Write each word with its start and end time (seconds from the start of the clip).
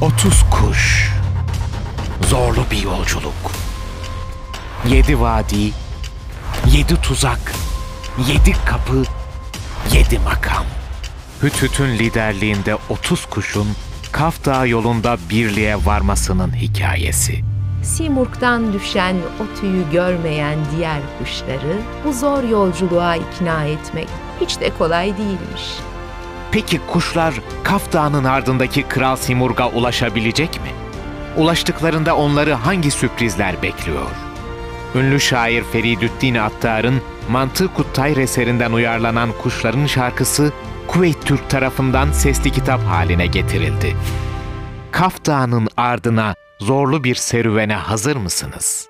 30 0.00 0.42
kuş. 0.50 1.12
Zorlu 2.28 2.64
bir 2.70 2.82
yolculuk. 2.82 3.34
Yedi 4.88 5.20
vadi, 5.20 5.72
yedi 6.66 7.00
tuzak, 7.02 7.52
yedi 8.28 8.52
kapı, 8.66 9.02
yedi 9.92 10.18
makam. 10.18 10.64
Hüthüt'ün 11.42 11.98
liderliğinde 11.98 12.76
30 12.88 13.26
kuşun 13.26 13.68
Kaf 14.12 14.44
Dağı 14.44 14.68
yolunda 14.68 15.18
birliğe 15.30 15.76
varmasının 15.86 16.54
hikayesi. 16.56 17.44
Simurg'dan 17.82 18.72
düşen 18.72 19.16
o 19.16 19.60
tüyü 19.60 19.90
görmeyen 19.92 20.58
diğer 20.76 21.00
kuşları 21.18 21.78
bu 22.04 22.12
zor 22.12 22.42
yolculuğa 22.42 23.16
ikna 23.16 23.64
etmek 23.64 24.08
hiç 24.40 24.60
de 24.60 24.70
kolay 24.78 25.16
değilmiş. 25.18 25.62
Peki 26.56 26.80
kuşlar 26.86 27.34
Kaf 27.64 27.92
Dağı'nın 27.92 28.24
ardındaki 28.24 28.82
Kral 28.82 29.16
Simurg'a 29.16 29.68
ulaşabilecek 29.68 30.60
mi? 30.62 30.70
Ulaştıklarında 31.36 32.16
onları 32.16 32.52
hangi 32.52 32.90
sürprizler 32.90 33.62
bekliyor? 33.62 34.10
Ünlü 34.94 35.20
şair 35.20 35.64
Feridüddin 35.64 36.34
Attar'ın 36.34 37.02
Mantık 37.30 37.74
Kuttayr 37.74 38.16
eserinden 38.16 38.72
uyarlanan 38.72 39.30
Kuşların 39.42 39.86
şarkısı 39.86 40.52
Kuveyt 40.86 41.26
Türk 41.26 41.50
tarafından 41.50 42.12
sesli 42.12 42.52
kitap 42.52 42.80
haline 42.80 43.26
getirildi. 43.26 43.96
Kaf 44.90 45.26
Dağı'nın 45.26 45.68
ardına 45.76 46.34
zorlu 46.60 47.04
bir 47.04 47.14
serüvene 47.14 47.74
hazır 47.74 48.16
mısınız? 48.16 48.88